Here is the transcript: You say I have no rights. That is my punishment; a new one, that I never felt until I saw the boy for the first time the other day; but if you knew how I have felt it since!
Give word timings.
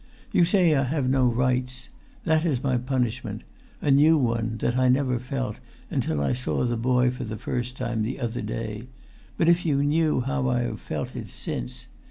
You 0.31 0.45
say 0.45 0.73
I 0.75 0.81
have 0.81 1.07
no 1.07 1.27
rights. 1.27 1.89
That 2.23 2.43
is 2.43 2.63
my 2.63 2.77
punishment; 2.77 3.43
a 3.83 3.91
new 3.91 4.17
one, 4.17 4.57
that 4.57 4.75
I 4.75 4.89
never 4.89 5.19
felt 5.19 5.57
until 5.91 6.23
I 6.23 6.33
saw 6.33 6.65
the 6.65 6.75
boy 6.75 7.11
for 7.11 7.23
the 7.23 7.37
first 7.37 7.77
time 7.77 8.01
the 8.01 8.19
other 8.19 8.41
day; 8.41 8.87
but 9.37 9.47
if 9.47 9.63
you 9.63 9.83
knew 9.83 10.21
how 10.21 10.49
I 10.49 10.61
have 10.63 10.81
felt 10.81 11.15
it 11.15 11.29
since! 11.29 11.85